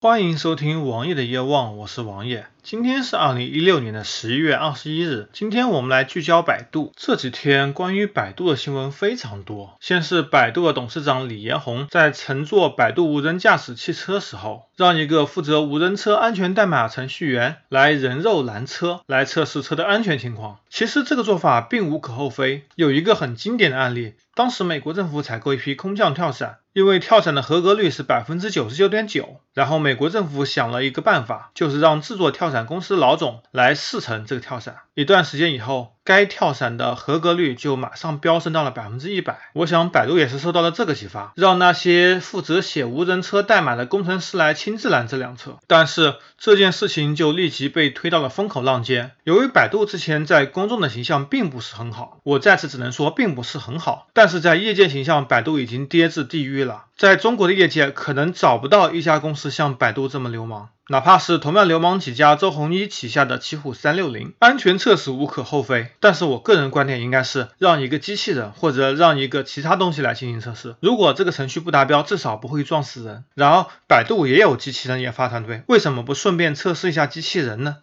[0.00, 2.46] 欢迎收听王爷的夜望，我是王爷。
[2.62, 5.28] 今天是二零一六年的十一月二十一日。
[5.32, 6.92] 今天我们来聚焦百度。
[6.94, 9.76] 这几天关于百度的新闻非常多。
[9.80, 20.58] 先是百度的董事长李彦宏在乘坐百度无人驾驶汽车时候，让一个负责无人车安全代码程序员来人肉拦车，来测试车的安全情况。
[20.70, 22.62] 其实这个做法并无可厚非。
[22.76, 26.58] 有一个很经典的案例，当时美国政府采购一批空降跳伞。
[26.72, 34.82] 因为跳伞的合格率是百分之九十九点九，然后美国政府想了一个办法，就是让制作跳伞公司老总来试乘这个跳伞。
[34.98, 39.38] 一段时间以后，该跳伞的合格率就马上飙升到了百分之一百。
[39.52, 45.58] 我想百度也是受到了这个启发，让那些负责写无人车代码的工程师来亲自拦这辆车。
[45.68, 49.12] 但是这件事情就立即被推到了风口浪尖。
[49.22, 54.08] 由于百度之前在公众的形象并不是很好，我在此只能说并不是很好。
[54.12, 56.86] 但是在业界形象，百度已经跌至地狱了。
[56.96, 60.70] 在中国的业界，可能找不到一家公司像百度这么流氓。
[60.90, 65.90] 哪怕是同样流氓起家，周鸿祎旗下的奇虎三六零，安全测试无可厚非。
[66.00, 70.76] 但是我个人观点应该是让一个机器人或者让一个其他东西来进行测试。
[70.80, 73.24] 如果这个程序不达标，至少不会撞死人。
[73.34, 77.76] 然而，百度也有机器人研发团队，为什么不顺便测试一下机器人呢？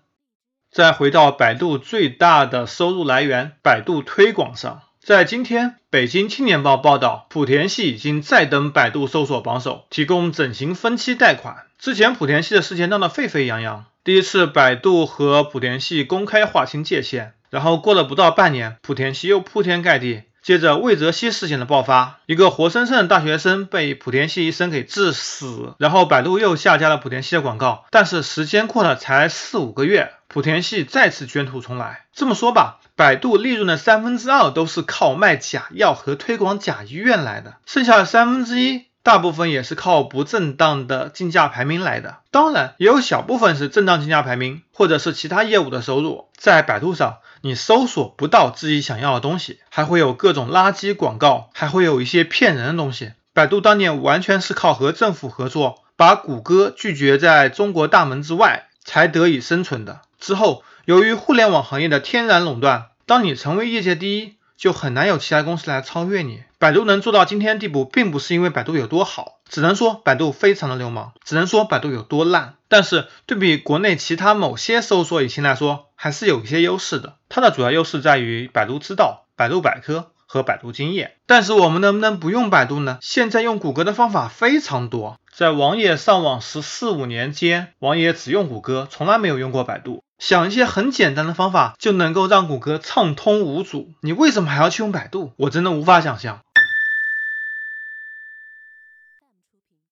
[0.71, 4.81] 再回到百度最大的收入来源——百度推广上。
[5.05, 11.57] 在今天，北京青年报报道，莆田系已经再登百度搜索榜首，提供整形分期贷款。
[11.77, 20.23] 之前莆田系的事情闹得沸沸扬扬，第一次百度和莆田系公开划清界限，然后过了不到半年，莆田系又铺天盖地。
[20.45, 27.85] 接着魏则西事件的爆发，一个活生生的大学生被莆田系医生给治死，然后百度又下架了莆田系的广告。
[27.89, 32.05] 但是时间过了才四五个月，莆田系再次卷土重来。
[32.13, 32.79] 这么说吧。
[32.95, 42.17] 百度利润的三分之二都是靠卖假药和推广假医院来的，剩下的三分之一大部分也是靠不正当的竞价排名来的。
[42.31, 46.25] 当然，也有小部分是正当竞价排名或者是其他业务的收入。
[46.35, 53.11] 在百度上，你搜索不到自己想要的东西，还会有各种垃圾广告，还会有一些骗人的东西。
[53.31, 60.01] 百度当年完全是靠和政府合作，把谷歌拒绝在中国大门之外，才得以生存的。
[60.19, 60.63] 之后。
[60.85, 66.43] 由于互联网行业的天然垄断，当你成为业界第一，就很难有其他公司来超越你。
[66.57, 72.55] 百度能做到今天地步，并不是因为百度有多好，只能说百度非常的流氓，只能说百度有多烂。
[72.67, 77.15] 但是对比国内其他某些搜索引擎来说，还是有一些优势的。
[77.29, 81.15] 它的主要优势在于百度知道、百度百科和百度经验。
[81.25, 82.99] 但是我们能不能不用百度呢？
[83.01, 85.17] 现在用谷歌的方法非常多。
[85.33, 90.01] 在王爷上网十四五年间，王爷只用谷歌，从来没有用过百度。
[90.17, 95.33] 想一些很简单的方法就能够让谷歌畅通无阻，你为什么还要去用百度？
[95.35, 96.39] 我真的无法想象。